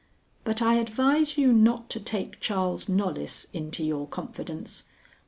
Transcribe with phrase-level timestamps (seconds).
[0.43, 4.85] But I advise you not to take Charles Knollys into your confidence.